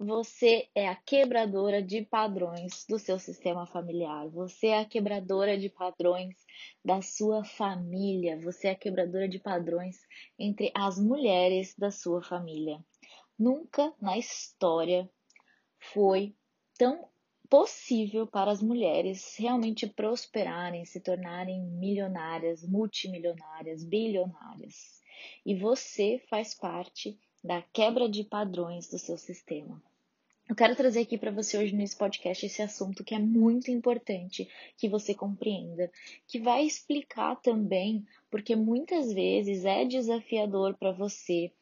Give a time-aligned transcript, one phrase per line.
[0.00, 4.28] Você é a quebradora de padrões do seu sistema familiar.
[4.28, 6.36] Você é a quebradora de padrões
[6.84, 8.38] da sua família.
[8.40, 9.96] Você é a quebradora de padrões
[10.38, 12.78] entre as mulheres da sua família.
[13.36, 15.10] Nunca na história
[15.80, 16.32] foi
[16.78, 17.08] tão
[17.50, 25.02] possível para as mulheres realmente prosperarem, se tornarem milionárias, multimilionárias, bilionárias.
[25.44, 29.82] E você faz parte da quebra de padrões do seu sistema.
[30.48, 34.48] Eu quero trazer aqui para você hoje nesse podcast esse assunto que é muito importante
[34.78, 35.92] que você compreenda,
[36.26, 41.52] que vai explicar também porque muitas vezes é desafiador para você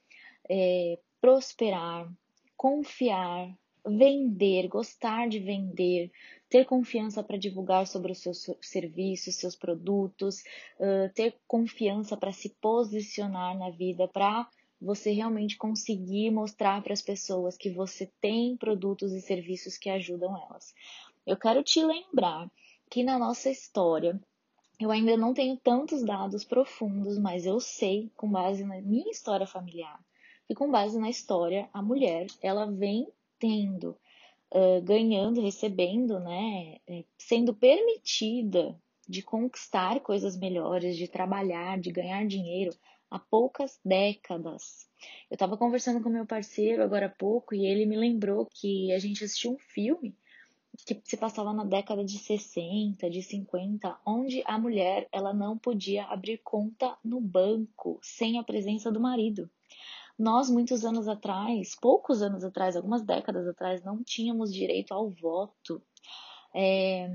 [0.49, 2.09] é, prosperar,
[2.57, 3.53] confiar,
[3.85, 6.13] vender, gostar de vender,
[6.49, 10.45] ter confiança para divulgar sobre os seus serviços, seus produtos,
[10.79, 14.49] uh, ter confiança para se posicionar na vida, para
[14.81, 20.37] você realmente conseguir mostrar para as pessoas que você tem produtos e serviços que ajudam
[20.37, 20.75] elas.
[21.27, 22.51] Eu quero te lembrar
[22.91, 24.21] que na nossa história,
[24.79, 29.47] eu ainda não tenho tantos dados profundos, mas eu sei, com base na minha história
[29.47, 29.99] familiar,
[30.49, 33.97] e com base na história, a mulher, ela vem tendo,
[34.53, 42.27] uh, ganhando, recebendo, né, é, sendo permitida de conquistar coisas melhores, de trabalhar, de ganhar
[42.27, 42.73] dinheiro
[43.11, 44.89] há poucas décadas.
[45.31, 48.99] Eu estava conversando com meu parceiro agora há pouco e ele me lembrou que a
[48.99, 50.17] gente assistiu um filme
[50.85, 56.05] que se passava na década de 60, de 50, onde a mulher ela não podia
[56.05, 59.49] abrir conta no banco sem a presença do marido.
[60.19, 65.83] Nós, muitos anos atrás, poucos anos atrás, algumas décadas atrás, não tínhamos direito ao voto.
[66.55, 67.09] É,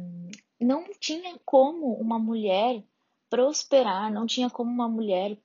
[0.59, 2.83] não tinha como uma mulher
[3.29, 5.37] prosperar, não tinha como uma mulher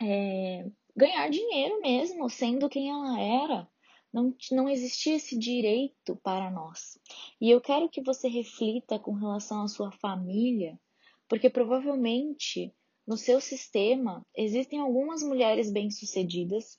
[0.00, 3.68] é, ganhar dinheiro mesmo, sendo quem ela era.
[4.12, 6.98] Não, não existia esse direito para nós.
[7.40, 10.80] E eu quero que você reflita com relação à sua família,
[11.28, 12.74] porque provavelmente
[13.06, 16.78] no seu sistema existem algumas mulheres bem-sucedidas,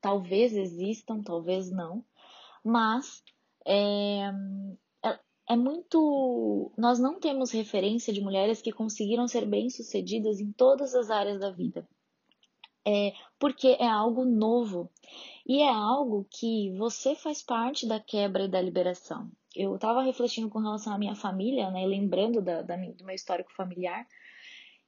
[0.00, 2.04] talvez existam, talvez não,
[2.64, 3.24] mas
[3.66, 4.30] é,
[5.04, 5.18] é,
[5.50, 6.72] é muito.
[6.78, 11.50] Nós não temos referência de mulheres que conseguiram ser bem-sucedidas em todas as áreas da
[11.50, 11.88] vida
[12.84, 14.90] é, porque é algo novo
[15.46, 19.30] e é algo que você faz parte da quebra e da liberação.
[19.54, 23.52] Eu estava refletindo com relação à minha família, né, lembrando da, da, do meu histórico
[23.52, 24.06] familiar.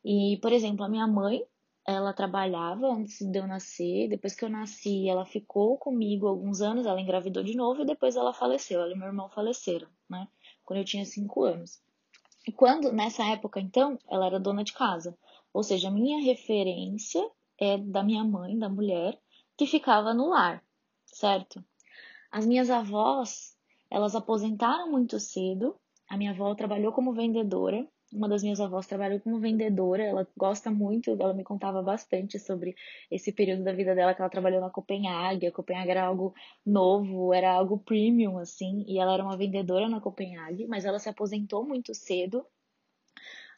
[0.04, 1.44] E, por exemplo, a minha mãe,
[1.86, 4.08] ela trabalhava antes de eu nascer.
[4.08, 6.86] Depois que eu nasci, ela ficou comigo alguns anos.
[6.86, 8.80] Ela engravidou de novo e depois ela faleceu.
[8.80, 10.28] Ela e meu irmão faleceram, né?
[10.64, 11.82] Quando eu tinha cinco anos.
[12.46, 15.16] E quando, nessa época, então, ela era dona de casa.
[15.52, 17.22] Ou seja, a minha referência
[17.58, 19.18] é da minha mãe, da mulher,
[19.56, 20.62] que ficava no lar,
[21.06, 21.64] certo?
[22.30, 23.56] As minhas avós,
[23.88, 25.76] elas aposentaram muito cedo.
[26.08, 27.86] A minha avó trabalhou como vendedora.
[28.12, 30.02] Uma das minhas avós trabalhou como vendedora.
[30.02, 32.74] Ela gosta muito, ela me contava bastante sobre
[33.10, 35.46] esse período da vida dela que ela trabalhou na Copenhague.
[35.46, 36.34] A Copenhague era algo
[36.66, 38.84] novo, era algo premium, assim.
[38.88, 42.44] E ela era uma vendedora na Copenhague, mas ela se aposentou muito cedo.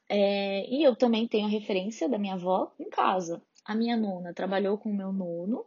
[0.08, 3.42] É, e eu também tenho a referência da minha avó em casa.
[3.66, 5.66] A minha nona trabalhou com o meu nono,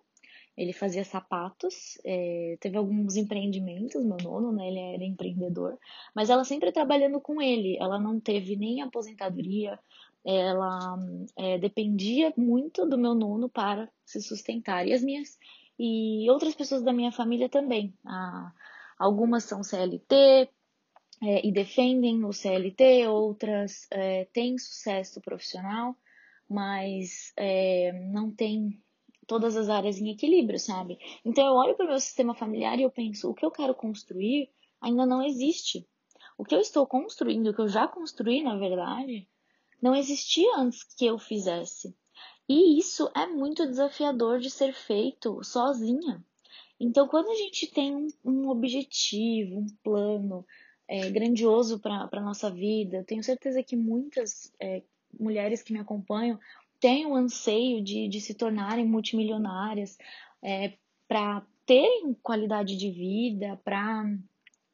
[0.56, 5.78] ele fazia sapatos, é, teve alguns empreendimentos, meu nono, né, ele era empreendedor,
[6.14, 9.80] mas ela sempre trabalhando com ele, ela não teve nem aposentadoria,
[10.26, 10.98] ela
[11.38, 15.38] é, dependia muito do meu nono para se sustentar, e as minhas,
[15.78, 18.52] e outras pessoas da minha família também, ah,
[18.98, 20.50] algumas são CLT,
[21.22, 25.96] é, e defendem o CLT, outras é, têm sucesso profissional,
[26.50, 28.82] mas é, não tem
[29.28, 30.98] todas as áreas em equilíbrio, sabe?
[31.24, 33.76] Então eu olho para o meu sistema familiar e eu penso, o que eu quero
[33.76, 34.50] construir
[34.82, 35.88] ainda não existe.
[36.38, 39.28] O que eu estou construindo, o que eu já construí, na verdade,
[39.82, 41.96] não existia antes que eu fizesse.
[42.48, 46.24] E isso é muito desafiador de ser feito sozinha.
[46.80, 50.46] Então, quando a gente tem um, objetivo, um plano
[50.88, 54.82] é, grandioso para a nossa vida, tenho certeza que muitas é,
[55.18, 56.40] mulheres que me acompanham
[56.80, 59.98] têm o anseio de, de se tornarem multimilionárias
[60.42, 60.74] é,
[61.08, 64.06] para terem qualidade de vida, para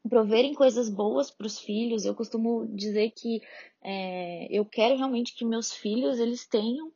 [0.08, 2.06] proverem coisas boas para os filhos.
[2.06, 3.42] Eu costumo dizer que
[3.82, 6.92] é, eu quero realmente que meus filhos eles tenham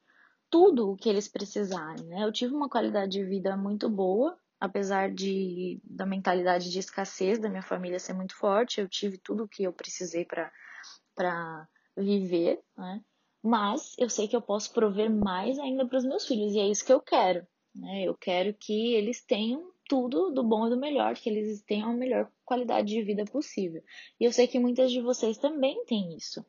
[0.50, 2.06] tudo o que eles precisarem.
[2.06, 2.24] Né?
[2.24, 7.50] Eu tive uma qualidade de vida muito boa, apesar de da mentalidade de escassez da
[7.50, 8.80] minha família ser muito forte.
[8.80, 13.02] Eu tive tudo o que eu precisei para viver, né?
[13.42, 16.68] Mas eu sei que eu posso prover mais ainda para os meus filhos e é
[16.68, 17.46] isso que eu quero.
[17.74, 18.04] Né?
[18.04, 21.94] Eu quero que eles tenham tudo do bom e do melhor, que eles tenham a
[21.94, 23.82] melhor qualidade de vida possível.
[24.20, 26.46] E eu sei que muitas de vocês também têm isso.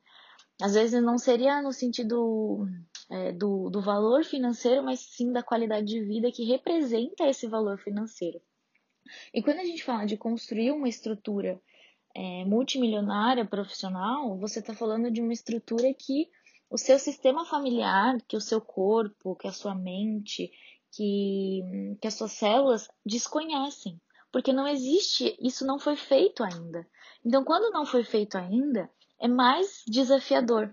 [0.61, 2.67] Às vezes não seria no sentido
[3.11, 7.79] é, do, do valor financeiro, mas sim da qualidade de vida que representa esse valor
[7.79, 8.41] financeiro.
[9.33, 11.61] E quando a gente fala de construir uma estrutura
[12.15, 16.29] é, multimilionária profissional, você está falando de uma estrutura que
[16.71, 20.53] o seu sistema familiar, que o seu corpo, que a sua mente,
[20.93, 21.63] que,
[22.01, 24.01] que as suas células desconhecem.
[24.33, 26.87] Porque não existe, isso não foi feito ainda.
[27.25, 28.89] Então, quando não foi feito ainda,
[29.19, 30.73] é mais desafiador.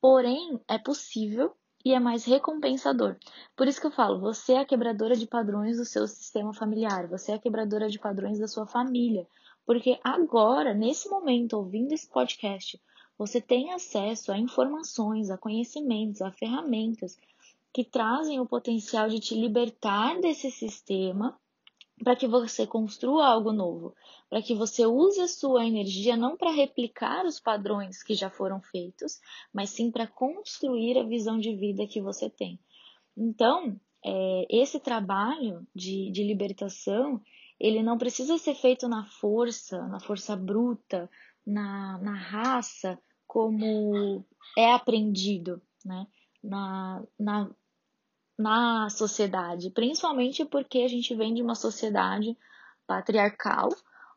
[0.00, 3.16] Porém, é possível e é mais recompensador.
[3.54, 7.06] Por isso que eu falo, você é a quebradora de padrões do seu sistema familiar,
[7.06, 9.24] você é a quebradora de padrões da sua família.
[9.64, 12.80] Porque agora, nesse momento, ouvindo esse podcast,
[13.18, 17.16] você tem acesso a informações, a conhecimentos, a ferramentas
[17.72, 21.38] que trazem o potencial de te libertar desse sistema
[22.02, 23.94] para que você construa algo novo,
[24.28, 28.60] para que você use a sua energia não para replicar os padrões que já foram
[28.60, 29.18] feitos,
[29.52, 32.58] mas sim para construir a visão de vida que você tem.
[33.16, 37.20] Então, é, esse trabalho de, de libertação,
[37.58, 41.08] ele não precisa ser feito na força, na força bruta,
[41.46, 44.24] na, na raça, como
[44.56, 46.06] é aprendido, né?
[46.42, 47.50] Na, na,
[48.38, 52.36] na sociedade, principalmente porque a gente vem de uma sociedade
[52.86, 53.68] patriarcal,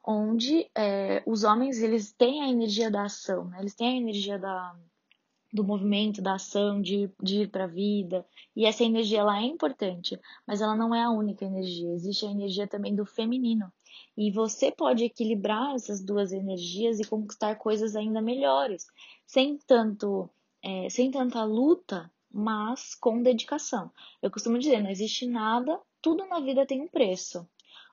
[0.06, 3.60] onde é, os homens eles têm a energia da ação, né?
[3.60, 4.76] eles têm a energia da,
[5.52, 9.46] do movimento, da ação, de, de ir para a vida, e essa energia ela é
[9.46, 13.72] importante, mas ela não é a única energia, existe a energia também do feminino,
[14.18, 18.88] e você pode equilibrar essas duas energias e conquistar coisas ainda melhores,
[19.25, 20.30] sem tanto,
[20.63, 23.91] é, sem tanta luta mas com dedicação.
[24.21, 27.47] Eu costumo dizer, não existe nada, tudo na vida tem um preço.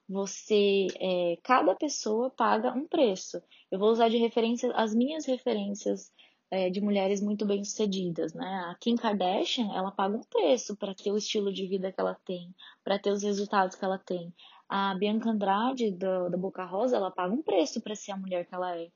[0.09, 3.43] Você, é, cada pessoa paga um preço.
[3.71, 6.13] Eu vou usar de referência as minhas referências
[6.49, 8.47] é, de mulheres muito bem sucedidas, né?
[8.71, 12.15] A Kim Kardashian, ela paga um preço para ter o estilo de vida que ela
[12.25, 12.55] tem,
[12.85, 14.33] para ter os resultados que ela tem.
[14.69, 18.47] A Bianca Andrade da, da Boca Rosa, ela paga um preço para ser a mulher
[18.47, 18.91] que ela é.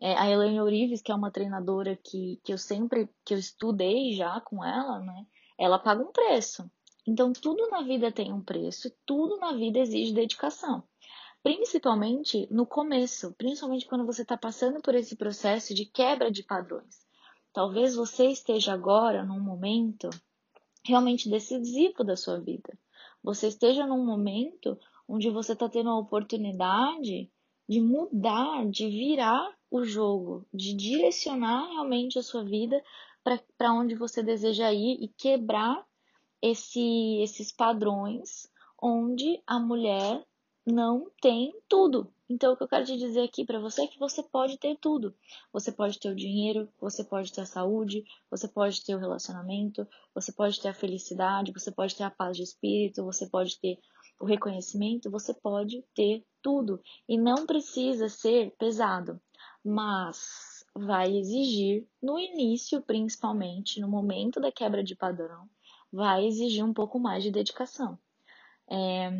[0.00, 4.12] É, a Elaine Orives, que é uma treinadora que, que eu sempre, que eu estudei
[4.12, 5.26] já com ela, né?
[5.58, 6.70] Ela paga um preço.
[7.06, 10.84] Então, tudo na vida tem um preço, tudo na vida exige dedicação.
[11.42, 17.06] Principalmente no começo, principalmente quando você está passando por esse processo de quebra de padrões.
[17.52, 20.10] Talvez você esteja agora num momento
[20.84, 22.78] realmente decisivo da sua vida.
[23.22, 24.78] Você esteja num momento
[25.08, 27.30] onde você está tendo a oportunidade
[27.68, 32.82] de mudar, de virar o jogo, de direcionar realmente a sua vida
[33.22, 35.84] para onde você deseja ir e quebrar
[36.40, 38.50] esse, esses padrões
[38.80, 40.24] onde a mulher
[40.64, 42.12] não tem tudo.
[42.30, 44.76] Então, o que eu quero te dizer aqui para você é que você pode ter
[44.76, 45.14] tudo.
[45.50, 49.88] Você pode ter o dinheiro, você pode ter a saúde, você pode ter o relacionamento,
[50.14, 53.78] você pode ter a felicidade, você pode ter a paz de espírito, você pode ter
[54.18, 56.80] o reconhecimento, você pode ter tudo.
[57.08, 59.20] E não precisa ser pesado,
[59.64, 65.48] mas vai exigir, no início, principalmente, no momento da quebra de padrão,
[65.92, 67.98] vai exigir um pouco mais de dedicação.
[68.70, 69.10] É,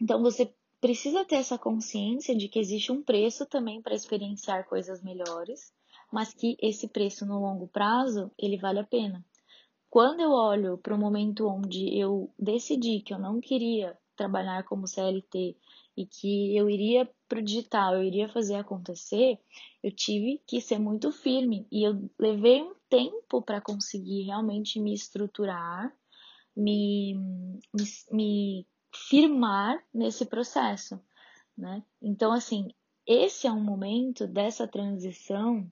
[0.00, 5.02] então, você precisa ter essa consciência de que existe um preço também para experienciar coisas
[5.02, 5.72] melhores,
[6.10, 9.24] mas que esse preço no longo prazo ele vale a pena.
[9.90, 14.88] Quando eu olho para o momento onde eu decidi que eu não queria trabalhar como
[14.88, 15.56] CLT
[15.96, 19.38] e que eu iria pro digital, eu iria fazer acontecer,
[19.82, 24.92] eu tive que ser muito firme e eu levei um tempo para conseguir realmente me
[24.92, 25.94] estruturar,
[26.56, 27.14] me,
[27.72, 31.00] me, me firmar nesse processo,
[31.56, 31.82] né?
[32.02, 32.68] Então, assim,
[33.06, 35.70] esse é um momento dessa transição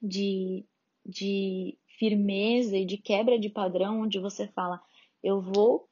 [0.00, 0.64] de,
[1.04, 4.80] de firmeza e de quebra de padrão, onde você fala,
[5.22, 5.88] eu vou,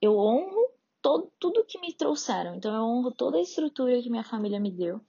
[0.00, 0.61] eu honro
[1.02, 2.54] todo, tudo que me trouxeram.
[2.54, 5.00] Então, eu honro toda a estrutura que minha família me deu.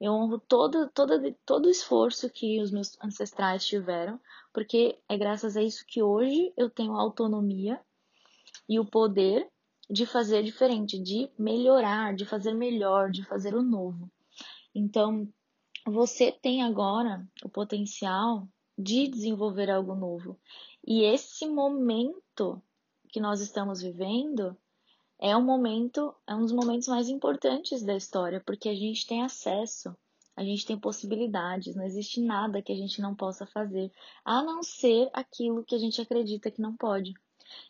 [0.00, 4.18] Eu honro todo, todo, todo o esforço que os meus ancestrais tiveram,
[4.52, 7.80] porque é graças a isso que hoje eu tenho a autonomia
[8.68, 9.48] e o poder
[9.88, 14.10] de fazer diferente, de melhorar, de fazer melhor, de fazer o novo.
[14.74, 15.28] Então,
[15.86, 20.38] você tem agora o potencial de desenvolver algo novo.
[20.84, 22.62] E esse momento
[23.08, 24.56] que nós estamos vivendo
[25.22, 29.22] é um momento, é um dos momentos mais importantes da história, porque a gente tem
[29.22, 29.96] acesso,
[30.34, 33.92] a gente tem possibilidades, não existe nada que a gente não possa fazer,
[34.24, 37.14] a não ser aquilo que a gente acredita que não pode.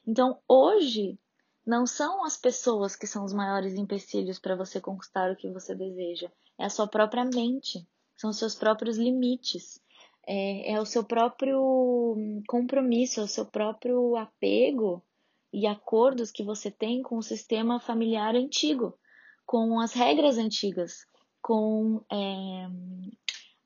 [0.06, 1.18] Então, hoje,
[1.66, 5.75] não são as pessoas que são os maiores empecilhos para você conquistar o que você
[5.75, 9.78] deseja, é a sua própria mente, são os seus próprios limites,
[10.26, 12.16] é, é o seu próprio
[12.49, 15.04] compromisso, é o seu próprio apego
[15.52, 18.99] e acordos que você tem com o sistema familiar antigo,
[19.44, 21.06] com as regras antigas,
[21.40, 22.68] com é,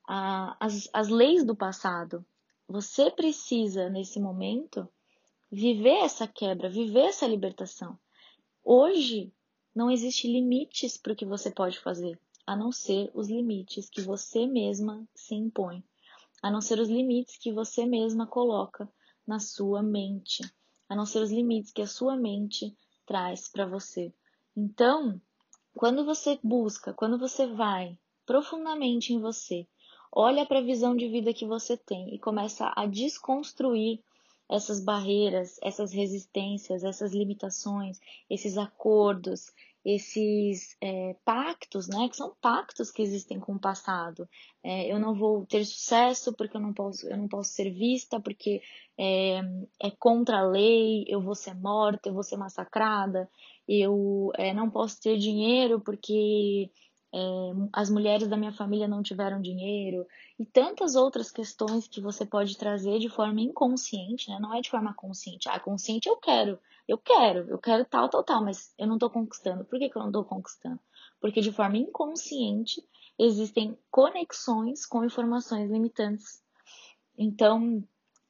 [0.08, 2.24] a, as, as leis do passado.
[2.68, 4.88] Você precisa, nesse momento,
[5.50, 7.98] viver essa quebra, viver essa libertação.
[8.64, 9.32] Hoje,
[9.74, 14.00] não existe limites para o que você pode fazer, a não ser os limites que
[14.00, 15.84] você mesma se impõe
[16.42, 18.88] a não ser os limites que você mesma coloca
[19.26, 20.42] na sua mente,
[20.88, 22.76] a não ser os limites que a sua mente
[23.06, 24.12] traz para você.
[24.56, 25.20] Então,
[25.74, 29.66] quando você busca, quando você vai profundamente em você,
[30.10, 34.00] olha para a visão de vida que você tem e começa a desconstruir
[34.48, 38.00] essas barreiras, essas resistências, essas limitações,
[38.30, 39.52] esses acordos,
[39.86, 44.28] esses é, pactos, né, que são pactos que existem com o passado.
[44.60, 48.18] É, eu não vou ter sucesso porque eu não posso, eu não posso ser vista,
[48.18, 48.60] porque
[48.98, 49.38] é,
[49.80, 53.30] é contra a lei, eu vou ser morta, eu vou ser massacrada,
[53.68, 56.68] eu é, não posso ter dinheiro porque
[57.12, 57.18] é,
[57.72, 60.06] as mulheres da minha família não tiveram dinheiro,
[60.38, 64.38] e tantas outras questões que você pode trazer de forma inconsciente, né?
[64.40, 65.48] não é de forma consciente.
[65.48, 69.10] Ah, consciente eu quero, eu quero, eu quero tal, tal, tal, mas eu não estou
[69.10, 69.64] conquistando.
[69.64, 70.80] Por que, que eu não estou conquistando?
[71.20, 72.82] Porque de forma inconsciente
[73.18, 76.42] existem conexões com informações limitantes.
[77.16, 77.82] Então,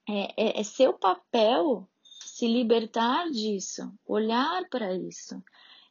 [0.09, 5.42] é, é, é seu papel se libertar disso, olhar para isso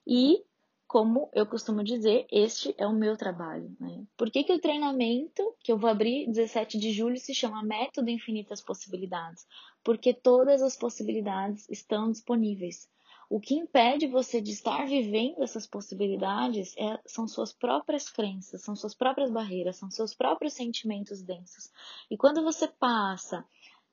[0.07, 0.43] e
[0.87, 3.75] como eu costumo dizer, este é o meu trabalho.
[3.79, 4.05] Né?
[4.15, 8.09] Por que, que o treinamento que eu vou abrir 17 de julho se chama Método
[8.09, 9.47] Infinitas Possibilidades?
[9.83, 12.87] Porque todas as possibilidades estão disponíveis.
[13.27, 18.75] O que impede você de estar vivendo essas possibilidades é, são suas próprias crenças, são
[18.75, 21.71] suas próprias barreiras, são seus próprios sentimentos densos.
[22.09, 23.43] E quando você passa,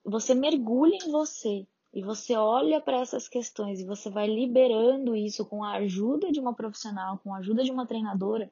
[0.04, 5.44] você mergulha em você e você olha para essas questões e você vai liberando isso
[5.44, 8.50] com a ajuda de uma profissional, com a ajuda de uma treinadora,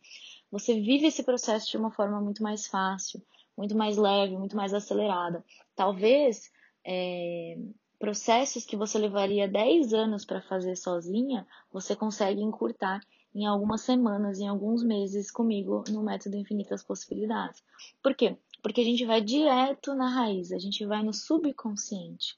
[0.50, 3.22] você vive esse processo de uma forma muito mais fácil,
[3.56, 5.44] muito mais leve, muito mais acelerada.
[5.74, 6.50] Talvez
[6.84, 7.56] é,
[7.98, 13.00] processos que você levaria 10 anos para fazer sozinha, você consegue encurtar
[13.34, 17.62] em algumas semanas, em alguns meses comigo no método Infinitas Possibilidades.
[18.02, 18.36] Por quê?
[18.62, 22.36] Porque a gente vai direto na raiz, a gente vai no subconsciente.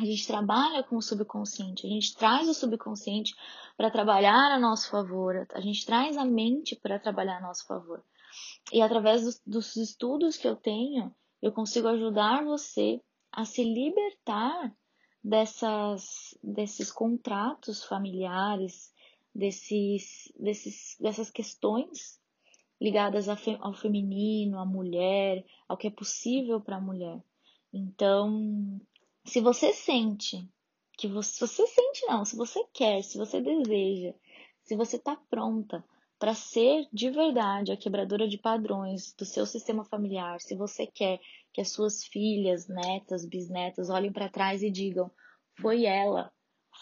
[0.00, 3.34] A gente trabalha com o subconsciente, a gente traz o subconsciente
[3.76, 8.02] para trabalhar a nosso favor, a gente traz a mente para trabalhar a nosso favor.
[8.72, 12.98] E através dos, dos estudos que eu tenho, eu consigo ajudar você
[13.30, 14.74] a se libertar
[15.22, 18.94] dessas, desses contratos familiares,
[19.34, 22.18] desses, desses, dessas questões
[22.80, 27.22] ligadas ao feminino, à mulher, ao que é possível para a mulher.
[27.70, 28.80] Então,
[29.24, 30.48] se você sente
[30.96, 34.14] que você, se você sente não, se você quer, se você deseja,
[34.62, 35.84] se você está pronta
[36.18, 41.18] para ser de verdade a quebradora de padrões do seu sistema familiar, se você quer
[41.52, 45.10] que as suas filhas, netas, bisnetas olhem para trás e digam:
[45.60, 46.32] foi ela,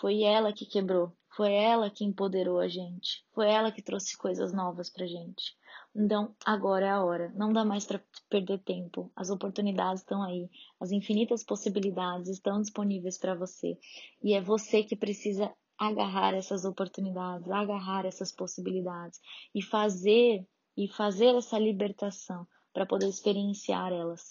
[0.01, 4.53] foi ela que quebrou, foi ela que empoderou a gente, foi ela que trouxe coisas
[4.53, 5.57] novas para gente.
[5.95, 7.33] Então, agora é a hora.
[7.35, 9.11] Não dá mais para perder tempo.
[9.17, 10.49] As oportunidades estão aí.
[10.79, 13.77] As infinitas possibilidades estão disponíveis para você.
[14.23, 19.21] E é você que precisa agarrar essas oportunidades, agarrar essas possibilidades
[19.55, 24.29] e fazer e fazer essa libertação para poder experienciar elas.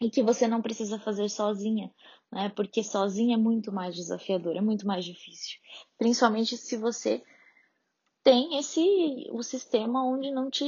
[0.00, 1.92] E que você não precisa fazer sozinha,
[2.32, 2.48] né?
[2.50, 5.58] Porque sozinha é muito mais desafiador, é muito mais difícil.
[5.96, 7.22] Principalmente se você
[8.28, 10.62] tem esse o sistema onde não te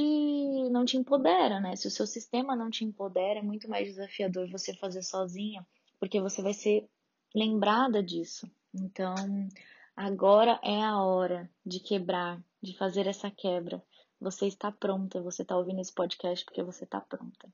[0.71, 1.76] não te empodera, né?
[1.76, 5.67] Se o seu sistema não te empodera, é muito mais desafiador você fazer sozinha,
[5.99, 6.88] porque você vai ser
[7.35, 8.50] lembrada disso.
[8.73, 9.14] Então,
[9.95, 13.85] agora é a hora de quebrar, de fazer essa quebra.
[14.19, 17.47] Você está pronta, você está ouvindo esse podcast porque você está pronta.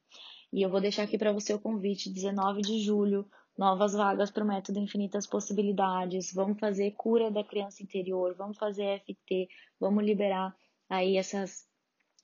[0.52, 4.44] E eu vou deixar aqui para você o convite, 19 de julho, novas vagas para
[4.44, 9.48] o método Infinitas Possibilidades, vamos fazer cura da criança interior, vamos fazer FT,
[9.80, 10.54] vamos liberar
[10.88, 11.66] aí essas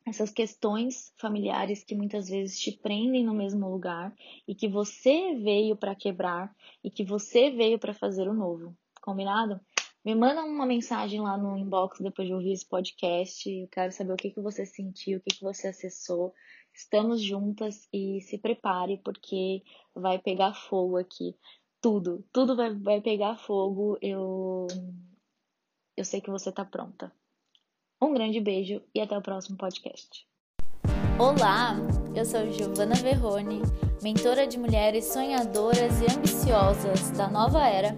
[0.04, 4.12] essas questões familiares que muitas vezes te prendem no mesmo lugar
[4.48, 8.76] e que você veio para quebrar e que você veio para fazer o novo.
[9.00, 9.60] Combinado?
[10.04, 13.48] Me manda uma mensagem lá no inbox depois de ouvir esse podcast.
[13.48, 16.34] Eu quero saber o que, que você sentiu, o que, que você acessou.
[16.74, 19.62] Estamos juntas e se prepare porque
[19.94, 21.36] vai pegar fogo aqui.
[21.80, 23.98] Tudo, tudo vai, vai pegar fogo.
[24.00, 24.66] Eu,
[25.96, 27.12] eu sei que você está pronta.
[28.00, 30.26] Um grande beijo e até o próximo podcast.
[31.18, 31.76] Olá,
[32.16, 33.60] eu sou Giovana Verrone,
[34.02, 37.94] mentora de mulheres sonhadoras e ambiciosas da nova era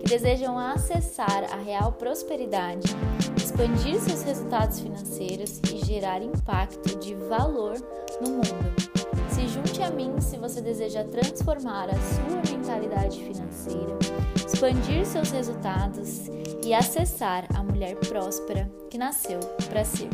[0.00, 2.88] que desejam acessar a real prosperidade,
[3.56, 7.78] expandir seus resultados financeiros e gerar impacto de valor
[8.20, 8.76] no mundo.
[9.30, 13.98] Se junte a mim se você deseja transformar a sua mentalidade financeira,
[14.46, 16.26] expandir seus resultados
[16.62, 20.10] e acessar a mulher próspera que nasceu para ser.